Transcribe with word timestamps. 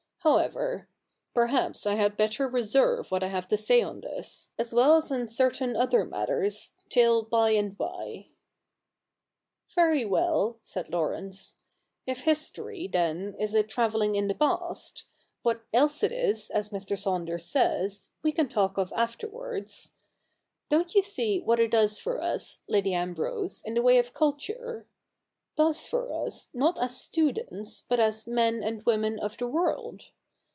However, 0.23 0.87
perhaps 1.33 1.87
I 1.87 1.95
had 1.95 2.15
better 2.15 2.47
reserve 2.47 3.09
what 3.09 3.23
I 3.23 3.29
have 3.29 3.47
to 3.47 3.57
say 3.57 3.81
on 3.81 4.01
this, 4.01 4.49
as 4.55 4.71
well 4.71 4.95
as 4.97 5.11
on 5.11 5.27
certain 5.27 5.75
other 5.75 6.05
matters, 6.05 6.75
till 6.89 7.23
by 7.23 7.49
and 7.57 7.75
by.'' 7.75 8.27
Very 9.75 10.05
well,' 10.05 10.59
said 10.63 10.91
Laurence, 10.91 11.55
* 11.79 12.05
if 12.05 12.21
history, 12.21 12.87
then, 12.87 13.35
is 13.39 13.55
a 13.55 13.63
travelling 13.63 14.13
in 14.13 14.27
the 14.27 14.35
past— 14.35 15.05
^what 15.43 15.61
else 15.73 16.03
it 16.03 16.11
is, 16.11 16.51
as 16.51 16.69
Mr. 16.69 16.95
Saunders 16.95 17.45
says, 17.45 18.11
we 18.21 18.31
can 18.31 18.47
talk 18.47 18.77
of 18.77 18.93
afterwards— 18.95 19.91
don't 20.69 20.93
you 20.93 21.01
see 21.01 21.43
w^hat 21.43 21.57
it 21.57 21.71
does 21.71 21.97
for 21.97 22.21
us. 22.21 22.59
Lady 22.67 22.93
Ambrose, 22.93 23.63
in 23.65 23.73
the 23.73 23.81
way 23.81 23.97
of 23.97 24.13
culture— 24.13 24.85
does 25.57 25.85
for 25.85 26.11
us, 26.13 26.49
not 26.53 26.77
as 26.79 26.95
students, 26.95 27.83
but 27.89 27.99
as 27.99 28.25
men 28.25 28.63
and 28.63 28.83
women 28.85 29.19
of 29.19 29.37
the 29.37 29.45
world 29.45 30.11